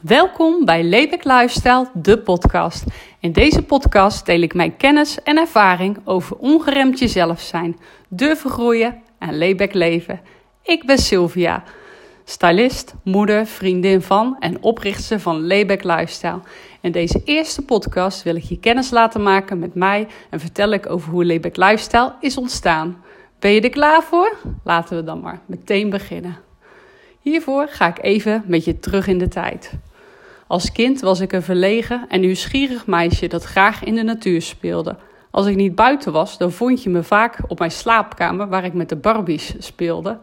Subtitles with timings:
[0.00, 2.84] Welkom bij Lebeck Lifestyle, de podcast.
[3.20, 7.76] In deze podcast deel ik mijn kennis en ervaring over ongeremd jezelf zijn,
[8.08, 10.20] durven groeien en Lebeck leven.
[10.62, 11.62] Ik ben Sylvia,
[12.24, 16.40] stylist, moeder, vriendin van en oprichter van Lebeck Lifestyle.
[16.80, 20.90] In deze eerste podcast wil ik je kennis laten maken met mij en vertel ik
[20.90, 23.04] over hoe Lebeck Lifestyle is ontstaan.
[23.38, 24.36] Ben je er klaar voor?
[24.64, 26.45] Laten we dan maar meteen beginnen.
[27.26, 29.72] Hiervoor ga ik even met je terug in de tijd.
[30.46, 34.96] Als kind was ik een verlegen en nieuwsgierig meisje dat graag in de natuur speelde.
[35.30, 38.72] Als ik niet buiten was, dan vond je me vaak op mijn slaapkamer waar ik
[38.72, 40.18] met de Barbies speelde,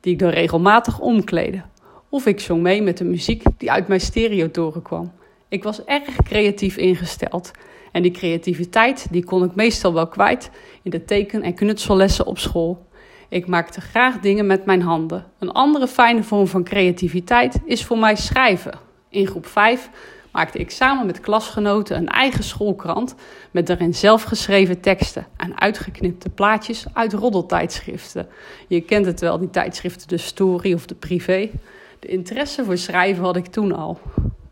[0.00, 1.62] die ik dan regelmatig omkleedde.
[2.08, 5.12] Of ik zong mee met de muziek die uit mijn stereotoren kwam.
[5.48, 7.50] Ik was erg creatief ingesteld.
[7.92, 10.50] En die creativiteit die kon ik meestal wel kwijt
[10.82, 12.86] in de teken- en knutsellessen op school.
[13.28, 15.24] Ik maakte graag dingen met mijn handen.
[15.38, 18.78] Een andere fijne vorm van creativiteit is voor mij schrijven.
[19.08, 19.90] In groep 5
[20.32, 23.14] maakte ik samen met klasgenoten een eigen schoolkrant
[23.50, 28.28] met daarin zelfgeschreven teksten en uitgeknipte plaatjes uit roddeltijdschriften.
[28.68, 31.50] Je kent het wel, die tijdschriften, de Story of de Privé.
[31.98, 33.98] De interesse voor schrijven had ik toen al.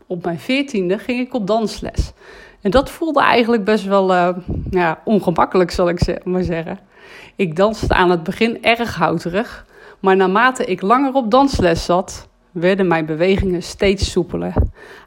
[0.07, 2.11] Op mijn veertiende ging ik op dansles.
[2.61, 4.29] En dat voelde eigenlijk best wel uh,
[4.69, 6.79] ja, ongemakkelijk, zal ik maar zeggen.
[7.35, 9.65] Ik danste aan het begin erg houterig,
[9.99, 14.53] maar naarmate ik langer op dansles zat, werden mijn bewegingen steeds soepeler.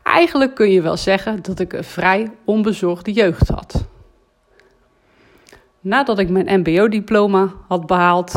[0.03, 3.85] Eigenlijk kun je wel zeggen dat ik een vrij onbezorgde jeugd had.
[5.81, 8.35] Nadat ik mijn MBO-diploma had behaald,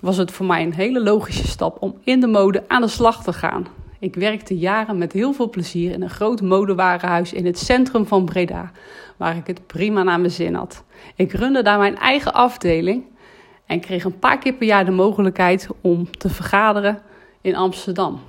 [0.00, 3.22] was het voor mij een hele logische stap om in de mode aan de slag
[3.22, 3.66] te gaan.
[4.00, 8.24] Ik werkte jaren met heel veel plezier in een groot modewarenhuis in het centrum van
[8.24, 8.70] Breda,
[9.16, 10.84] waar ik het prima naar mijn zin had.
[11.14, 13.04] Ik runde daar mijn eigen afdeling
[13.66, 17.02] en kreeg een paar keer per jaar de mogelijkheid om te vergaderen
[17.40, 18.20] in Amsterdam,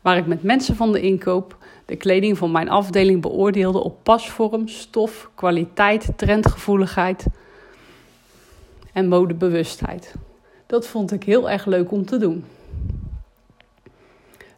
[0.00, 4.68] waar ik met mensen van de inkoop de kleding van mijn afdeling beoordeelde op pasvorm,
[4.68, 7.26] stof, kwaliteit, trendgevoeligheid
[8.92, 10.14] en modebewustheid.
[10.66, 12.44] Dat vond ik heel erg leuk om te doen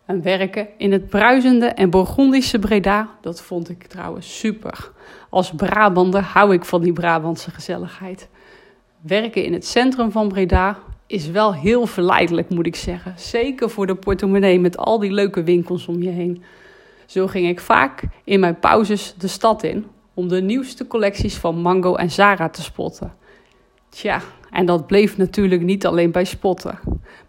[0.06, 3.08] en werken in het bruisende en Bourgondische Breda.
[3.20, 4.90] Dat vond ik trouwens super.
[5.30, 8.28] Als Brabander hou ik van die Brabantse gezelligheid.
[9.00, 13.14] Werken in het centrum van Breda is wel heel verleidelijk, moet ik zeggen.
[13.16, 16.42] Zeker voor de portemonnee met al die leuke winkels om je heen.
[17.06, 21.56] Zo ging ik vaak in mijn pauzes de stad in om de nieuwste collecties van
[21.56, 23.14] Mango en Zara te spotten.
[23.92, 24.20] Tja,
[24.50, 26.78] en dat bleef natuurlijk niet alleen bij spotten.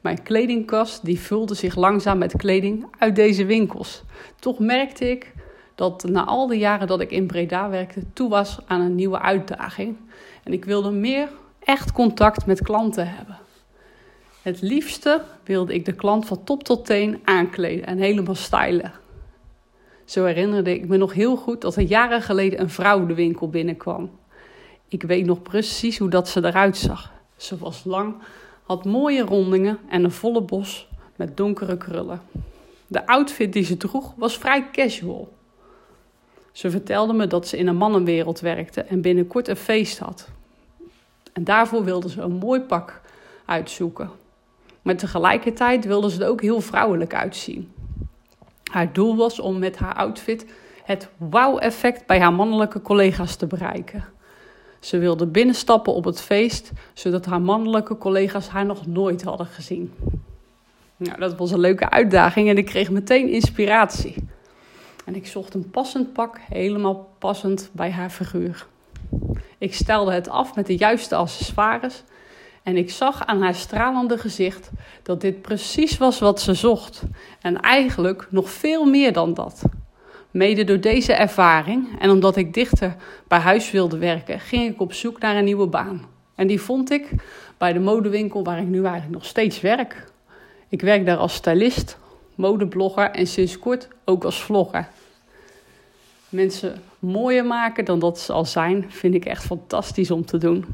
[0.01, 4.03] Mijn kledingkast die vulde zich langzaam met kleding uit deze winkels.
[4.39, 5.33] Toch merkte ik
[5.75, 9.19] dat na al die jaren dat ik in Breda werkte, toe was aan een nieuwe
[9.19, 9.97] uitdaging.
[10.43, 11.29] En ik wilde meer
[11.59, 13.37] echt contact met klanten hebben.
[14.41, 18.91] Het liefste wilde ik de klant van top tot teen aankleden en helemaal stylen.
[20.05, 23.49] Zo herinnerde ik me nog heel goed dat er jaren geleden een vrouw de winkel
[23.49, 24.09] binnenkwam.
[24.93, 27.11] Ik weet nog precies hoe dat ze eruit zag.
[27.35, 28.15] Ze was lang,
[28.63, 32.21] had mooie rondingen en een volle bos met donkere krullen.
[32.87, 35.33] De outfit die ze droeg was vrij casual.
[36.51, 40.29] Ze vertelde me dat ze in een mannenwereld werkte en binnenkort een feest had.
[41.33, 43.01] En daarvoor wilde ze een mooi pak
[43.45, 44.09] uitzoeken.
[44.81, 47.71] Maar tegelijkertijd wilde ze er ook heel vrouwelijk uitzien.
[48.71, 50.45] Haar doel was om met haar outfit
[50.83, 54.12] het wow-effect bij haar mannelijke collega's te bereiken.
[54.83, 59.93] Ze wilde binnenstappen op het feest, zodat haar mannelijke collega's haar nog nooit hadden gezien.
[60.97, 64.15] Nou, dat was een leuke uitdaging en ik kreeg meteen inspiratie.
[65.05, 68.65] En ik zocht een passend pak, helemaal passend bij haar figuur.
[69.57, 72.03] Ik stelde het af met de juiste accessoires
[72.63, 74.69] en ik zag aan haar stralende gezicht
[75.03, 77.03] dat dit precies was wat ze zocht.
[77.41, 79.63] En eigenlijk nog veel meer dan dat.
[80.33, 82.95] Mede door deze ervaring en omdat ik dichter
[83.27, 86.05] bij huis wilde werken, ging ik op zoek naar een nieuwe baan.
[86.35, 87.09] En die vond ik
[87.57, 90.11] bij de modewinkel waar ik nu eigenlijk nog steeds werk.
[90.69, 91.97] Ik werk daar als stylist,
[92.35, 94.87] modeblogger en sinds kort ook als vlogger.
[96.29, 100.65] Mensen mooier maken dan dat ze al zijn, vind ik echt fantastisch om te doen.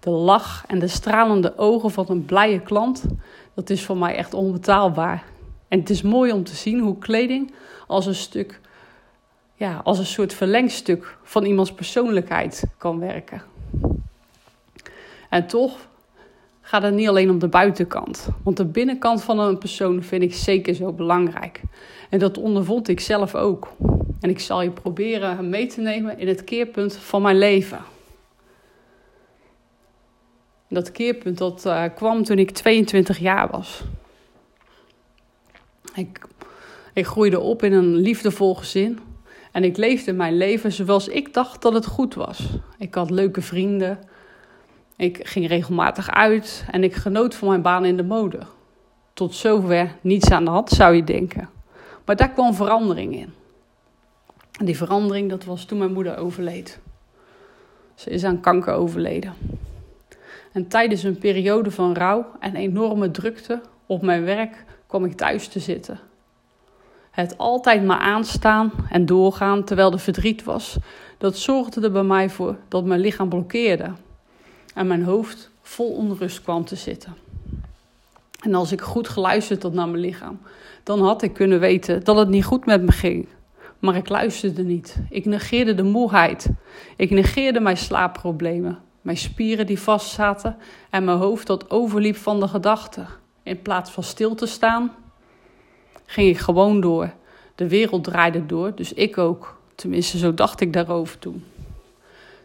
[0.00, 3.04] De lach en de stralende ogen van een blije klant,
[3.54, 5.24] dat is voor mij echt onbetaalbaar.
[5.68, 7.52] En het is mooi om te zien hoe kleding
[7.86, 8.60] als een stuk
[9.62, 13.42] ja, als een soort verlengstuk van iemands persoonlijkheid kan werken.
[15.28, 15.76] En toch
[16.60, 18.28] gaat het niet alleen om de buitenkant.
[18.42, 21.60] Want de binnenkant van een persoon vind ik zeker zo belangrijk.
[22.10, 23.72] En dat ondervond ik zelf ook.
[24.20, 27.80] En ik zal je proberen mee te nemen in het keerpunt van mijn leven.
[30.68, 33.82] Dat keerpunt dat, uh, kwam toen ik 22 jaar was.
[35.94, 36.20] Ik
[36.92, 38.98] Ik groeide op in een liefdevol gezin
[39.52, 42.48] en ik leefde mijn leven zoals ik dacht dat het goed was.
[42.78, 43.98] Ik had leuke vrienden,
[44.96, 48.38] ik ging regelmatig uit en ik genoot van mijn baan in de mode.
[49.12, 51.48] Tot zover niets aan de hand, zou je denken.
[52.04, 53.32] Maar daar kwam verandering in.
[54.58, 56.78] En die verandering, dat was toen mijn moeder overleed.
[57.94, 59.34] Ze is aan kanker overleden.
[60.52, 65.48] En tijdens een periode van rouw en enorme drukte op mijn werk kwam ik thuis
[65.48, 66.00] te zitten.
[67.12, 70.76] Het altijd maar aanstaan en doorgaan terwijl er verdriet was,
[71.18, 73.90] dat zorgde er bij mij voor dat mijn lichaam blokkeerde
[74.74, 77.16] en mijn hoofd vol onrust kwam te zitten.
[78.40, 80.40] En als ik goed geluisterd had naar mijn lichaam,
[80.82, 83.28] dan had ik kunnen weten dat het niet goed met me ging.
[83.78, 84.96] Maar ik luisterde niet.
[85.10, 86.48] Ik negeerde de moeheid.
[86.96, 90.56] Ik negeerde mijn slaapproblemen, mijn spieren die vastzaten
[90.90, 93.06] en mijn hoofd dat overliep van de gedachten.
[93.42, 94.92] In plaats van stil te staan,
[96.12, 97.12] ging ik gewoon door.
[97.54, 99.60] De wereld draaide door, dus ik ook.
[99.74, 101.44] Tenminste, zo dacht ik daarover toen.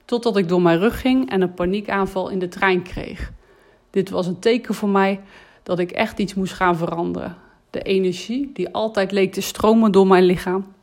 [0.06, 3.31] Totdat ik door mijn rug ging en een paniekaanval in de trein kreeg.
[3.90, 5.22] Dit was een teken voor mij
[5.64, 7.38] dat ik echt iets moest gaan veranderen.
[7.69, 10.74] De energie die altijd leek te stromen door mijn lichaam,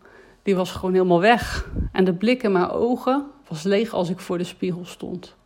[0.43, 1.69] die was gewoon helemaal weg.
[1.93, 5.37] En de blik in mijn ogen was leeg als ik voor de spiegel stond.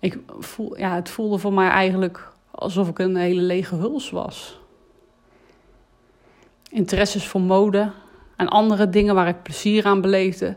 [0.00, 4.58] Ik voel, ja, het voelde voor mij eigenlijk alsof ik een hele lege huls was.
[6.76, 7.90] Interesses voor mode
[8.36, 10.56] en andere dingen waar ik plezier aan beleefde,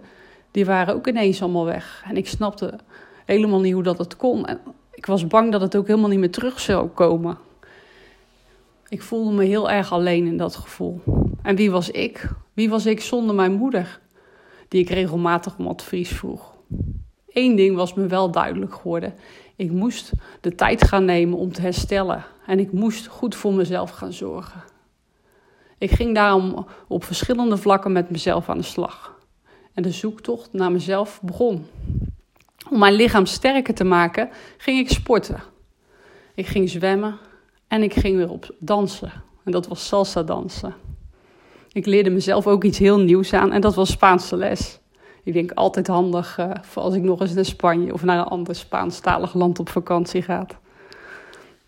[0.51, 2.03] die waren ook ineens allemaal weg.
[2.07, 2.79] En ik snapte
[3.25, 4.45] helemaal niet hoe dat het kon.
[4.45, 4.59] En
[4.91, 7.37] ik was bang dat het ook helemaal niet meer terug zou komen.
[8.89, 11.01] Ik voelde me heel erg alleen in dat gevoel.
[11.41, 12.29] En wie was ik?
[12.53, 13.99] Wie was ik zonder mijn moeder,
[14.67, 16.53] die ik regelmatig om advies vroeg?
[17.29, 19.13] Eén ding was me wel duidelijk geworden.
[19.55, 20.11] Ik moest
[20.41, 22.25] de tijd gaan nemen om te herstellen.
[22.45, 24.68] En ik moest goed voor mezelf gaan zorgen.
[25.79, 29.17] Ik ging daarom op verschillende vlakken met mezelf aan de slag.
[29.73, 31.65] En de zoektocht naar mezelf begon.
[32.69, 35.43] Om mijn lichaam sterker te maken, ging ik sporten.
[36.35, 37.17] Ik ging zwemmen
[37.67, 39.11] en ik ging weer op dansen.
[39.43, 40.75] En dat was salsa dansen.
[41.71, 44.79] Ik leerde mezelf ook iets heel nieuws aan en dat was Spaanse les.
[45.23, 48.23] Ik denk altijd handig uh, voor als ik nog eens naar Spanje of naar een
[48.23, 50.45] ander Spaanstalig land op vakantie ga.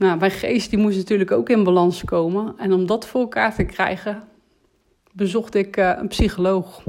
[0.01, 2.53] Nou, mijn geest die moest natuurlijk ook in balans komen.
[2.57, 4.23] En om dat voor elkaar te krijgen,
[5.11, 6.83] bezocht ik uh, een psycholoog.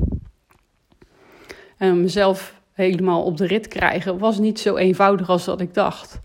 [1.76, 6.20] En mezelf helemaal op de rit krijgen was niet zo eenvoudig als dat ik dacht.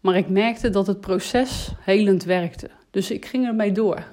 [0.00, 2.70] Maar ik merkte dat het proces helend werkte.
[2.90, 4.04] Dus ik ging ermee door.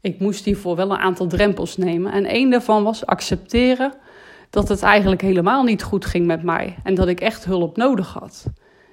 [0.00, 2.12] Ik moest hiervoor wel een aantal drempels nemen.
[2.12, 3.94] En één daarvan was accepteren
[4.50, 6.76] dat het eigenlijk helemaal niet goed ging met mij.
[6.82, 8.46] En dat ik echt hulp nodig had.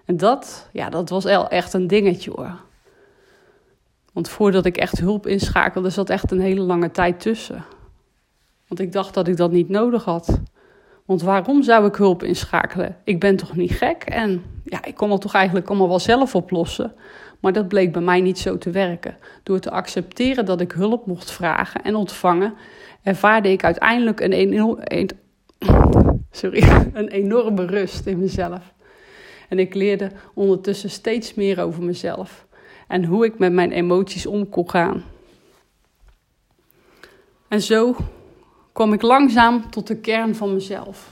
[0.10, 2.56] En dat, ja, dat was echt een dingetje hoor.
[4.14, 7.66] Want voordat ik echt hulp inschakelde, zat echt een hele lange tijd tussen.
[8.68, 10.40] Want ik dacht dat ik dat niet nodig had.
[11.06, 12.98] Want waarom zou ik hulp inschakelen?
[13.04, 16.36] Ik ben toch niet gek en ja, ik kon het toch eigenlijk allemaal wel zelf
[16.36, 16.94] oplossen.
[17.40, 19.18] Maar dat bleek bij mij niet zo te werken.
[19.44, 22.54] Door te accepteren dat ik hulp mocht vragen en ontvangen,
[23.04, 24.58] ervaarde ik uiteindelijk een,
[24.94, 25.10] een,
[26.32, 26.64] sorry,
[26.94, 28.78] een enorme rust in mezelf.
[29.50, 32.48] En ik leerde ondertussen steeds meer over mezelf
[32.88, 35.04] en hoe ik met mijn emoties om kon gaan.
[37.48, 37.96] En zo
[38.74, 41.12] kwam ik langzaam tot de kern van mezelf.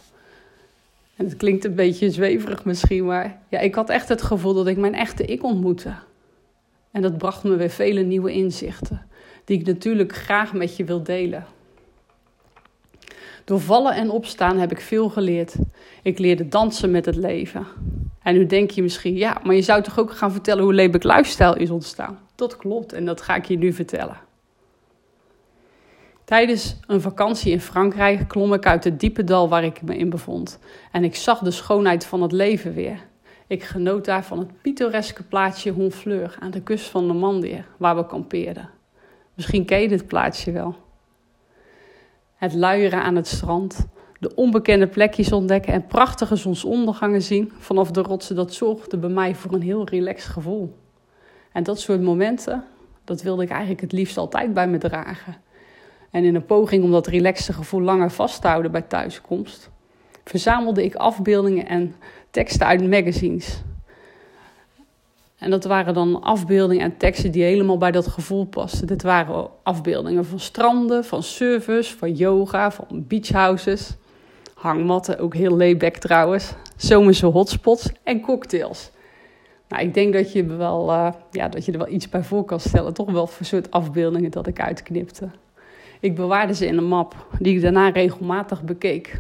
[1.16, 4.68] En het klinkt een beetje zweverig misschien, maar ja, ik had echt het gevoel dat
[4.68, 5.94] ik mijn echte ik ontmoette.
[6.92, 9.08] En dat bracht me weer vele nieuwe inzichten,
[9.46, 11.46] die ik natuurlijk graag met je wil delen.
[13.48, 15.56] Door vallen en opstaan heb ik veel geleerd.
[16.04, 17.68] Ik leerde dansen met het leven.
[18.22, 21.04] En nu denk je misschien, ja, maar je zou toch ook gaan vertellen hoe Lebeck
[21.04, 22.20] Lifestyle is ontstaan?
[22.36, 24.18] Dat klopt en dat ga ik je nu vertellen.
[26.24, 30.10] Tijdens een vakantie in Frankrijk klom ik uit het diepe dal waar ik me in
[30.10, 30.60] bevond.
[30.92, 33.00] En ik zag de schoonheid van het leven weer.
[33.48, 38.06] Ik genoot daar van het pittoreske plaatsje Honfleur aan de kust van Normandië, waar we
[38.06, 38.70] kampeerden.
[39.34, 40.76] Misschien ken je dit plaatsje wel.
[42.38, 43.88] Het luieren aan het strand,
[44.20, 49.36] de onbekende plekjes ontdekken en prachtige zonsondergangen zien vanaf de rotsen, dat zorgde bij mij
[49.36, 50.76] voor een heel relaxed gevoel.
[51.52, 52.64] En dat soort momenten,
[53.04, 55.36] dat wilde ik eigenlijk het liefst altijd bij me dragen.
[56.12, 59.70] En in een poging om dat relaxte gevoel langer vast te houden bij thuiskomst,
[60.24, 61.96] verzamelde ik afbeeldingen en
[62.32, 63.62] teksten uit magazines.
[65.38, 68.88] En dat waren dan afbeeldingen en teksten die helemaal bij dat gevoel pasten.
[68.88, 73.96] Dit waren afbeeldingen van stranden, van service, van yoga, van beachhouses,
[74.54, 78.92] hangmatten, ook heel layback trouwens, zomerse hotspots en cocktails.
[79.68, 82.46] Nou, ik denk dat je, wel, uh, ja, dat je er wel iets bij voor
[82.46, 82.94] kan stellen.
[82.94, 85.30] Toch wel voor soort afbeeldingen dat ik uitknipte.
[86.00, 89.20] Ik bewaarde ze in een map die ik daarna regelmatig bekeek.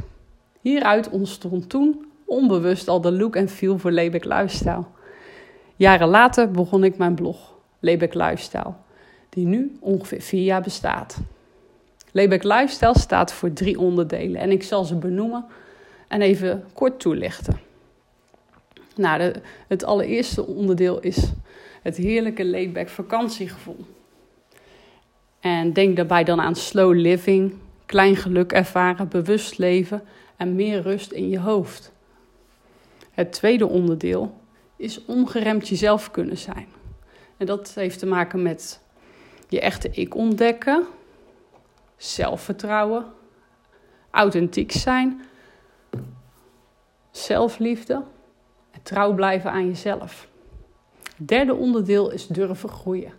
[0.62, 4.84] Hieruit ontstond toen onbewust al de look en feel voor Lebeck Lifestyle.
[5.78, 8.74] Jaren later begon ik mijn blog, Lebeck Lifestyle,
[9.30, 11.18] die nu ongeveer vier jaar bestaat.
[12.12, 15.46] Lebeck Lifestyle staat voor drie onderdelen en ik zal ze benoemen
[16.08, 17.60] en even kort toelichten.
[18.96, 19.34] Nou, de,
[19.68, 21.32] het allereerste onderdeel is
[21.82, 23.86] het heerlijke laidback vakantiegevoel.
[25.40, 27.54] En denk daarbij dan aan slow living,
[27.86, 30.02] klein geluk ervaren, bewust leven
[30.38, 31.92] en meer rust in je hoofd.
[33.12, 34.34] Het tweede onderdeel
[34.78, 36.68] is ongeremd jezelf kunnen zijn.
[37.38, 38.82] En dat heeft te maken met
[39.50, 40.84] je echte ik ontdekken,
[41.98, 43.06] zelfvertrouwen,
[44.12, 45.22] authentiek zijn,
[47.12, 48.04] zelfliefde
[48.72, 50.28] en trouw blijven aan jezelf.
[51.18, 53.14] Het derde onderdeel is durven groeien.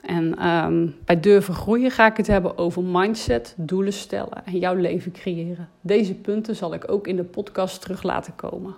[0.00, 4.74] En um, bij durven groeien ga ik het hebben over mindset, doelen stellen en jouw
[4.74, 5.68] leven creëren.
[5.80, 8.74] Deze punten zal ik ook in de podcast terug laten komen.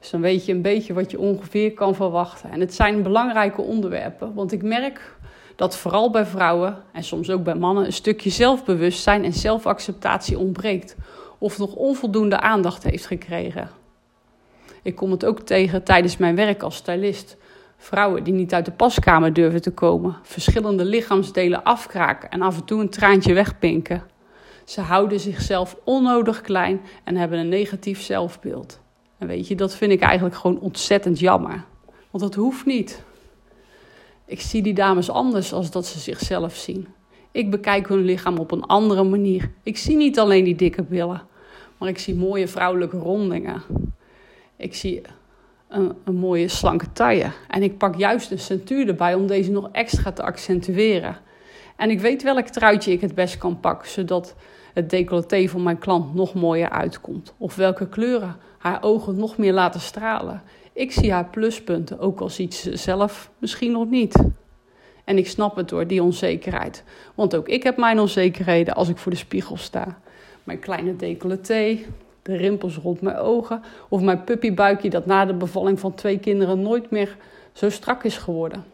[0.00, 2.50] Dus dan weet je een beetje wat je ongeveer kan verwachten.
[2.50, 5.16] En het zijn belangrijke onderwerpen, want ik merk
[5.56, 10.96] dat vooral bij vrouwen en soms ook bij mannen een stukje zelfbewustzijn en zelfacceptatie ontbreekt
[11.38, 13.70] of nog onvoldoende aandacht heeft gekregen.
[14.82, 17.36] Ik kom het ook tegen tijdens mijn werk als stylist.
[17.76, 22.64] Vrouwen die niet uit de paskamer durven te komen, verschillende lichaamsdelen afkraken en af en
[22.64, 24.02] toe een traantje wegpinken.
[24.64, 28.80] Ze houden zichzelf onnodig klein en hebben een negatief zelfbeeld.
[29.18, 31.64] En weet je, dat vind ik eigenlijk gewoon ontzettend jammer.
[32.10, 33.02] Want dat hoeft niet.
[34.24, 36.88] Ik zie die dames anders als dat ze zichzelf zien.
[37.32, 39.50] Ik bekijk hun lichaam op een andere manier.
[39.62, 41.22] Ik zie niet alleen die dikke billen,
[41.78, 43.62] maar ik zie mooie vrouwelijke rondingen.
[44.56, 45.02] Ik zie
[45.68, 47.30] een, een, mooie slanke taille.
[47.48, 51.16] En ik pak juist een centuur erbij om deze nog extra te accentueren.
[51.76, 54.34] En ik weet welk truitje ik het best kan pakken, zodat
[54.74, 57.34] het decolleté van mijn klant nog mooier uitkomt.
[57.38, 60.42] Of welke kleuren haar ogen nog meer laten stralen.
[60.72, 64.24] Ik zie haar pluspunten, ook al ziet ze zelf misschien nog niet.
[65.04, 66.84] En ik snap het door, die onzekerheid.
[67.14, 69.98] Want ook ik heb mijn onzekerheden als ik voor de spiegel sta.
[70.44, 71.78] Mijn kleine decolleté,
[72.22, 76.62] de rimpels rond mijn ogen of mijn puppybuikje dat na de bevalling van twee kinderen
[76.62, 77.16] nooit meer
[77.52, 78.64] zo strak is geworden.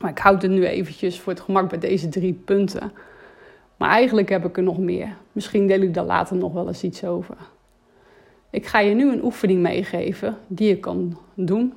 [0.00, 2.92] Maar ik houd het nu eventjes voor het gemak bij deze drie punten.
[3.76, 5.16] Maar eigenlijk heb ik er nog meer.
[5.32, 7.36] Misschien deel ik daar later nog wel eens iets over.
[8.52, 11.72] Ik ga je nu een oefening meegeven die je kan doen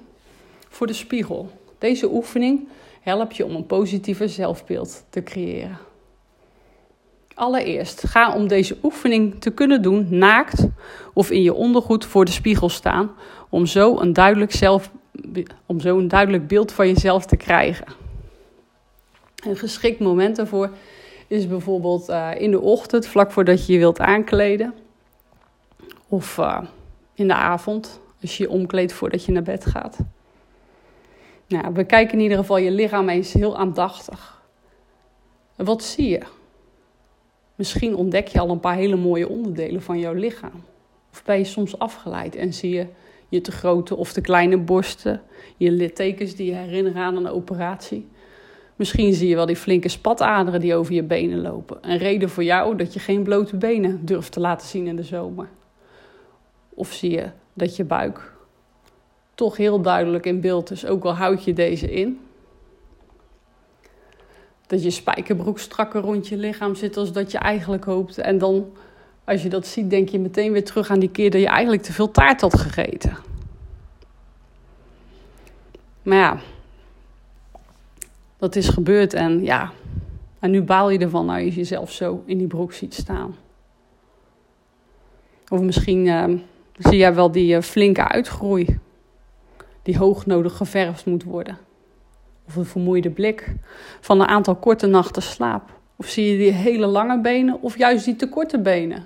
[0.69, 1.49] voor de spiegel.
[1.77, 2.67] Deze oefening
[3.01, 5.77] helpt je om een positieve zelfbeeld te creëren.
[7.33, 10.67] Allereerst, ga om deze oefening te kunnen doen naakt
[11.13, 13.11] of in je ondergoed voor de spiegel staan,
[13.49, 14.91] om zo een duidelijk, zelf,
[15.65, 17.85] om zo een duidelijk beeld van jezelf te krijgen.
[19.47, 20.69] Een geschikt moment daarvoor
[21.27, 24.73] is bijvoorbeeld uh, in de ochtend, vlak voordat je je wilt aankleden,
[26.07, 26.61] of uh,
[27.13, 29.97] in de avond, als je je omkleedt voordat je naar bed gaat.
[31.47, 34.43] Nou, bekijk in ieder geval je lichaam eens heel aandachtig.
[35.55, 36.21] Wat zie je?
[37.55, 40.63] Misschien ontdek je al een paar hele mooie onderdelen van jouw lichaam.
[41.11, 42.87] Of ben je soms afgeleid en zie je
[43.29, 45.21] je te grote of te kleine borsten,
[45.57, 48.07] je littekens die je herinneren aan een operatie.
[48.75, 51.77] Misschien zie je wel die flinke spataderen die over je benen lopen.
[51.81, 55.03] Een reden voor jou dat je geen blote benen durft te laten zien in de
[55.03, 55.49] zomer.
[56.75, 58.33] Of zie je dat je buik
[59.35, 62.19] toch heel duidelijk in beeld is, ook al houd je deze in
[64.67, 68.21] dat je spijkerbroek strakker rond je lichaam zit als dat je eigenlijk hoopte.
[68.21, 68.71] En dan,
[69.23, 71.81] als je dat ziet, denk je meteen weer terug aan die keer dat je eigenlijk
[71.81, 73.17] te veel taart had gegeten.
[76.03, 76.39] Maar ja,
[78.37, 79.71] dat is gebeurd en ja,
[80.39, 83.35] en nu baal je ervan als je jezelf zo in die broek ziet staan.
[85.49, 86.39] Of misschien uh,
[86.77, 88.79] zie jij wel die uh, flinke uitgroei,
[89.81, 91.57] die hoognodig geverfd moet worden.
[92.47, 93.55] Of een vermoeide blik
[93.99, 95.69] van een aantal korte nachten slaap.
[95.95, 99.05] Of zie je die hele lange benen of juist die te korte benen.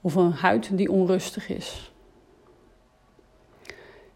[0.00, 1.92] Of een huid die onrustig is.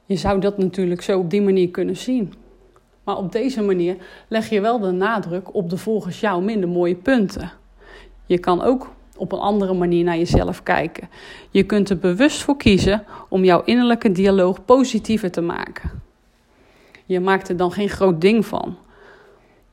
[0.05, 2.35] Je zou dat natuurlijk zo op die manier kunnen zien.
[3.05, 3.97] Maar op deze manier
[4.29, 7.51] leg je wel de nadruk op de volgens jou minder mooie punten.
[8.27, 11.09] Je kan ook op een andere manier naar jezelf kijken.
[11.51, 16.03] Je kunt er bewust voor kiezen om jouw innerlijke dialoog positiever te maken.
[17.07, 18.77] Je maakt er dan geen groot ding van.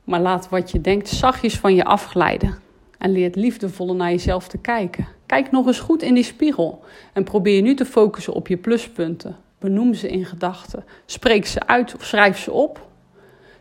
[0.04, 2.54] Maar laat wat je denkt zachtjes van je afglijden.
[2.98, 5.06] En leer liefdevoller naar jezelf te kijken.
[5.26, 6.84] Kijk nog eens goed in die spiegel.
[7.12, 9.36] En probeer nu te focussen op je pluspunten.
[9.58, 10.84] Benoem ze in gedachten.
[11.06, 12.86] Spreek ze uit of schrijf ze op.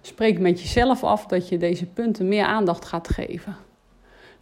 [0.01, 3.56] Spreek met jezelf af dat je deze punten meer aandacht gaat geven.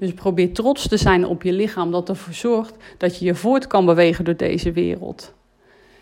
[0.04, 3.68] Dus probeer trots te zijn op je lichaam dat ervoor zorgt dat je je voort
[3.68, 5.34] kan bewegen door deze wereld.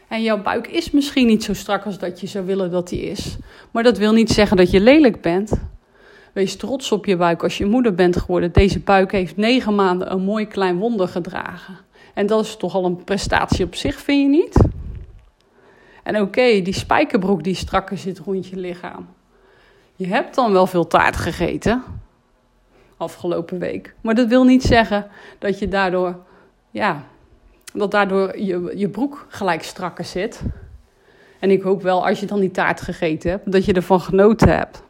[0.07, 3.01] En jouw buik is misschien niet zo strak als dat je zou willen dat die
[3.01, 3.37] is.
[3.71, 5.61] Maar dat wil niet zeggen dat je lelijk bent.
[6.33, 8.51] Wees trots op je buik als je moeder bent geworden.
[8.51, 11.77] Deze buik heeft negen maanden een mooi klein wonder gedragen.
[12.13, 14.63] En dat is toch al een prestatie op zich, vind je niet?
[16.03, 19.07] En oké, die spijkerbroek die strakker zit rond je lichaam.
[19.95, 21.83] Je hebt dan wel veel taart gegeten
[23.01, 23.93] afgelopen week.
[24.01, 25.07] Maar dat wil niet zeggen
[25.39, 26.15] dat je daardoor,
[26.71, 27.03] ja,
[27.73, 30.41] dat daardoor je, je broek gelijk strakker zit.
[31.39, 34.57] En ik hoop wel, als je dan die taart gegeten hebt, dat je ervan genoten
[34.57, 34.83] hebt.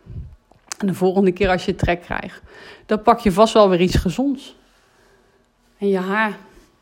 [0.77, 2.41] En de volgende keer als je trek krijgt,
[2.85, 4.55] dan pak je vast wel weer iets gezonds.
[5.77, 6.37] En je haar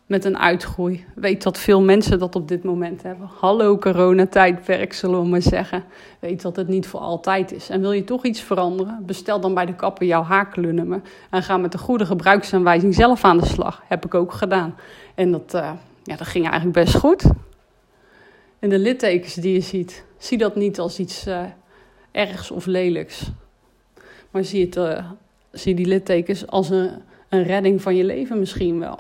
[0.10, 1.06] met een uitgroei.
[1.16, 3.30] Weet dat veel mensen dat op dit moment hebben.
[3.40, 5.84] Hallo coronatijdperk, zullen we maar zeggen.
[6.20, 7.70] Weet dat het niet voor altijd is.
[7.70, 9.04] En wil je toch iets veranderen?
[9.06, 11.02] Bestel dan bij de kapper jouw haarkleurnummer.
[11.30, 13.84] En ga met de goede gebruiksaanwijzing zelf aan de slag.
[13.88, 14.76] Heb ik ook gedaan.
[15.16, 15.72] En dat, uh,
[16.04, 17.24] ja, dat ging eigenlijk best goed.
[18.60, 21.42] En de littekens die je ziet, zie dat niet als iets uh,
[22.12, 23.32] ergs of lelijks.
[24.32, 25.12] Maar zie, het, uh,
[25.52, 26.92] zie die littekens als een,
[27.30, 28.98] een redding van je leven misschien wel.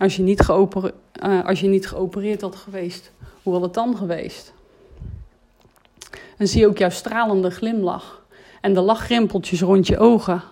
[0.00, 3.96] Als je niet, geopereerd, uh, als je niet geopereerd had geweest, hoe had het dan
[3.96, 4.52] geweest?
[6.36, 8.24] En zie ook jouw stralende glimlach
[8.60, 10.42] en de lachrimpeltjes rond je ogen.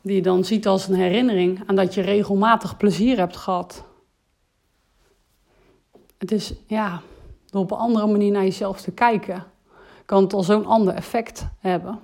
[0.00, 3.84] Die je dan ziet als een herinnering aan dat je regelmatig plezier hebt gehad.
[6.18, 7.02] Het is, ja,
[7.50, 9.44] door op een andere manier naar jezelf te kijken,
[10.04, 12.00] kan het al zo'n ander effect hebben.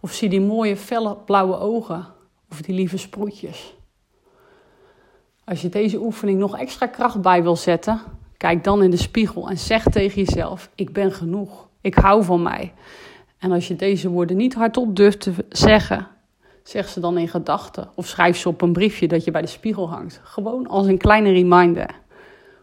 [0.00, 2.06] Of zie die mooie felle blauwe ogen,
[2.50, 3.74] of die lieve sproetjes.
[5.48, 8.00] Als je deze oefening nog extra kracht bij wil zetten,
[8.36, 11.68] kijk dan in de spiegel en zeg tegen jezelf: Ik ben genoeg.
[11.80, 12.72] Ik hou van mij.
[13.38, 16.06] En als je deze woorden niet hardop durft te zeggen,
[16.62, 19.46] zeg ze dan in gedachten of schrijf ze op een briefje dat je bij de
[19.46, 20.20] spiegel hangt.
[20.22, 21.90] Gewoon als een kleine reminder.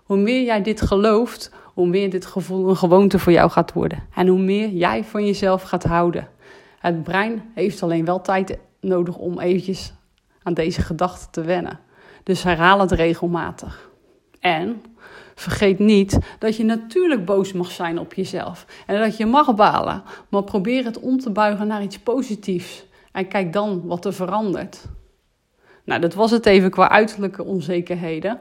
[0.04, 4.04] Hoe meer jij dit gelooft, hoe meer dit gevoel een gewoonte voor jou gaat worden.
[4.16, 6.28] En hoe meer jij van jezelf gaat houden.
[6.80, 9.94] Het brein heeft alleen wel tijd nodig om eventjes
[10.44, 11.80] aan deze gedachten te wennen.
[12.24, 13.90] Dus herhaal het regelmatig.
[14.40, 14.84] En
[15.36, 18.66] vergeet niet dat je natuurlijk boos mag zijn op jezelf.
[18.86, 20.04] En dat je mag balen.
[20.30, 22.86] Maar probeer het om te buigen naar iets positiefs.
[23.12, 24.86] En kijk dan wat er verandert.
[25.84, 28.40] Nou, dat was het even qua uiterlijke onzekerheden.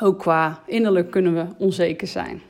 [0.00, 2.42] Ook qua innerlijk kunnen we onzeker zijn.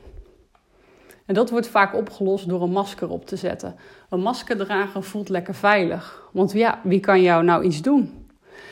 [1.26, 3.76] En dat wordt vaak opgelost door een masker op te zetten.
[4.08, 6.28] Een masker dragen voelt lekker veilig.
[6.32, 8.17] Want ja, wie kan jou nou iets doen?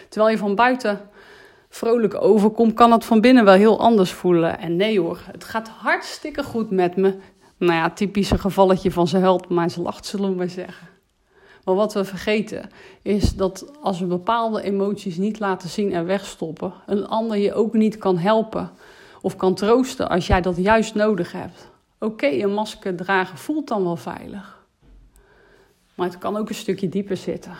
[0.08, 1.00] Terwijl je van buiten
[1.68, 4.58] vrolijk overkomt, kan het van binnen wel heel anders voelen.
[4.58, 7.14] En nee hoor, het gaat hartstikke goed met me.
[7.56, 10.88] Nou ja, typische gevalletje van ze helpt, maar ze lacht, zullen we maar zeggen.
[11.64, 12.70] Maar wat we vergeten
[13.02, 17.72] is dat als we bepaalde emoties niet laten zien en wegstoppen, een ander je ook
[17.72, 18.70] niet kan helpen
[19.20, 21.68] of kan troosten als jij dat juist nodig hebt.
[21.98, 24.64] Oké, een masker dragen voelt dan wel veilig.
[25.94, 27.52] Maar het kan ook een stukje dieper zitten.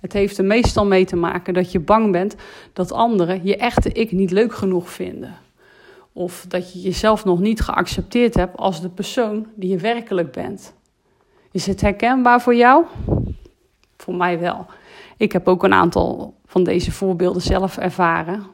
[0.00, 2.36] Het heeft er meestal mee te maken dat je bang bent
[2.72, 5.34] dat anderen je echte ik niet leuk genoeg vinden.
[6.12, 10.74] Of dat je jezelf nog niet geaccepteerd hebt als de persoon die je werkelijk bent.
[11.50, 12.84] Is het herkenbaar voor jou?
[13.96, 14.66] Voor mij wel.
[15.16, 18.46] Ik heb ook een aantal van deze voorbeelden zelf ervaren.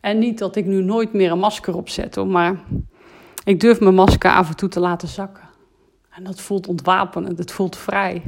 [0.00, 2.60] En niet dat ik nu nooit meer een masker opzet, hoor, maar
[3.44, 5.44] ik durf mijn masker af en toe te laten zakken.
[6.10, 8.22] En dat voelt ontwapenend, het voelt vrij.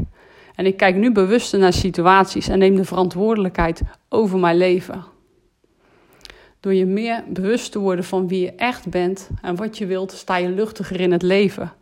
[0.56, 5.04] En ik kijk nu bewust naar situaties en neem de verantwoordelijkheid over mijn leven.
[6.60, 10.12] Door je meer bewust te worden van wie je echt bent en wat je wilt,
[10.12, 11.72] sta je luchtiger in het leven.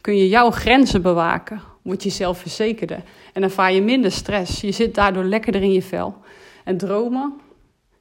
[0.00, 4.60] Kun je jouw grenzen bewaken, word je zelfverzekerder en ervaar je minder stress.
[4.60, 6.16] Je zit daardoor lekkerder in je vel.
[6.64, 7.34] En dromen,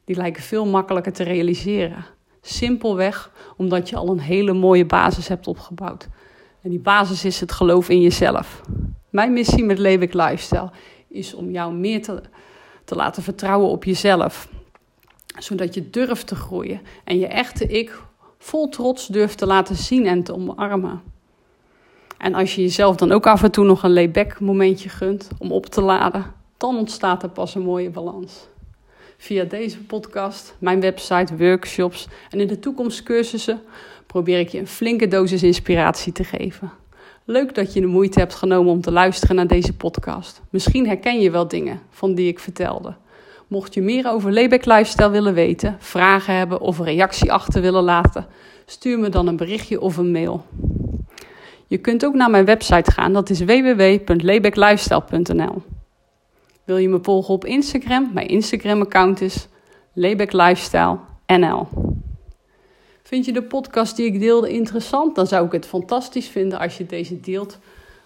[0.06, 2.06] die lijken veel makkelijker te realiseren.
[2.42, 6.08] Simpelweg omdat je al een hele mooie basis hebt opgebouwd.
[6.62, 8.62] En die basis is het geloof in jezelf.
[9.14, 10.72] Mijn missie met Leeuwik Lifestyle
[11.08, 12.22] is om jou meer te,
[12.84, 14.48] te laten vertrouwen op jezelf.
[15.38, 18.02] Zodat je durft te groeien en je echte ik
[18.38, 21.02] vol trots durft te laten zien en te omarmen.
[22.18, 25.52] En als je jezelf dan ook af en toe nog een layback momentje gunt om
[25.52, 28.48] op te laden, dan ontstaat er pas een mooie balans.
[29.18, 33.62] Via deze podcast, mijn website, workshops en in de toekomst cursussen
[34.08, 36.83] probeer ik je een flinke dosis inspiratie te geven.
[37.26, 40.42] Leuk dat je de moeite hebt genomen om te luisteren naar deze podcast.
[40.50, 42.96] Misschien herken je wel dingen van die ik vertelde.
[43.48, 47.84] Mocht je meer over Lebeck Lifestyle willen weten, vragen hebben of een reactie achter willen
[47.84, 48.26] laten,
[48.66, 50.46] stuur me dan een berichtje of een mail.
[51.68, 55.62] Je kunt ook naar mijn website gaan, dat is www.lebeklifestyle.nl.
[56.64, 58.10] Wil je me volgen op Instagram?
[58.14, 59.48] Mijn Instagram-account is
[59.94, 61.68] lebeklifestyle.nl.
[63.06, 65.16] Vind je de podcast die ik deelde interessant?
[65.16, 67.60] Dan zou ik het fantastisch vinden als je deze deelt,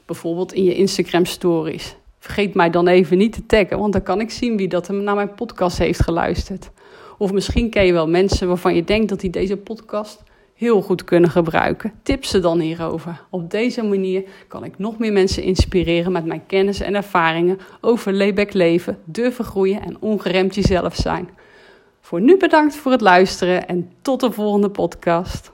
[0.05, 1.95] bijvoorbeeld in je Instagram stories.
[2.19, 5.15] Vergeet mij dan even niet te taggen, want dan kan ik zien wie dat naar
[5.15, 6.69] mijn podcast heeft geluisterd.
[7.17, 11.03] Of misschien ken je wel mensen waarvan je denkt dat die deze podcast heel goed
[11.03, 11.93] kunnen gebruiken.
[12.03, 13.21] Tip ze dan hierover.
[13.29, 18.13] Op deze manier kan ik nog meer mensen inspireren met mijn kennis en ervaringen over
[18.13, 21.29] layback leven, durven groeien en ongeremd jezelf zijn.
[22.08, 25.52] Voor nu bedankt voor het luisteren en tot de volgende podcast.